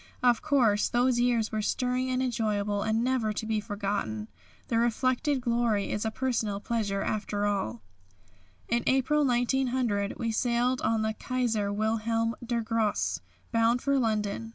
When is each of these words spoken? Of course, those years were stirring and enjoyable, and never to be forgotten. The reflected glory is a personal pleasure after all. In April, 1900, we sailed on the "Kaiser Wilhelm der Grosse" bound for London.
Of 0.23 0.41
course, 0.41 0.89
those 0.89 1.19
years 1.19 1.51
were 1.51 1.61
stirring 1.61 2.09
and 2.09 2.23
enjoyable, 2.23 2.81
and 2.81 3.03
never 3.03 3.31
to 3.33 3.45
be 3.45 3.59
forgotten. 3.59 4.29
The 4.67 4.79
reflected 4.79 5.41
glory 5.41 5.91
is 5.91 6.05
a 6.05 6.09
personal 6.09 6.59
pleasure 6.59 7.03
after 7.03 7.45
all. 7.45 7.83
In 8.67 8.81
April, 8.87 9.23
1900, 9.23 10.15
we 10.17 10.31
sailed 10.31 10.81
on 10.81 11.03
the 11.03 11.13
"Kaiser 11.13 11.71
Wilhelm 11.71 12.33
der 12.43 12.61
Grosse" 12.61 13.19
bound 13.51 13.83
for 13.83 13.99
London. 13.99 14.49